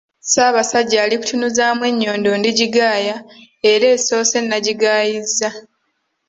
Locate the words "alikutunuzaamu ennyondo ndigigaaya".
1.03-3.15